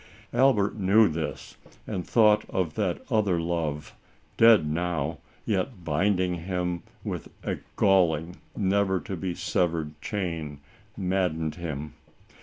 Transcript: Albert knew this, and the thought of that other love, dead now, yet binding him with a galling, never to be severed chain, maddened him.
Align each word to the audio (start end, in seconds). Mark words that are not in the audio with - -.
Albert 0.33 0.79
knew 0.79 1.07
this, 1.07 1.57
and 1.85 2.03
the 2.03 2.11
thought 2.11 2.43
of 2.49 2.73
that 2.73 3.03
other 3.11 3.39
love, 3.39 3.93
dead 4.35 4.65
now, 4.67 5.19
yet 5.45 5.83
binding 5.83 6.33
him 6.45 6.81
with 7.03 7.27
a 7.43 7.57
galling, 7.75 8.37
never 8.57 8.99
to 8.99 9.15
be 9.15 9.35
severed 9.35 9.93
chain, 10.01 10.59
maddened 10.97 11.53
him. 11.53 11.93